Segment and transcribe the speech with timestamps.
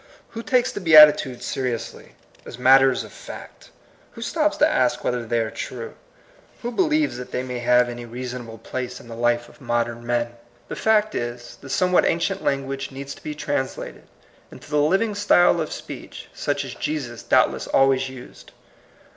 [0.29, 2.13] Who takes the Beatitudes seiiously,
[2.43, 3.69] as matters of fact?
[4.13, 5.93] Who stops to ask whether they are true?
[6.63, 9.07] Who believes that they may 1 2 THE COMING PEOPLE, have any reasonable place in
[9.07, 10.33] the life of modern men?
[10.69, 14.07] The fact is, thd somewhat ancient lan guage needs to be translated
[14.51, 18.53] into the living style of speech such as Jesus doubtless always used.